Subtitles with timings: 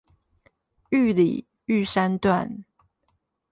[0.89, 2.63] 玉里玉山段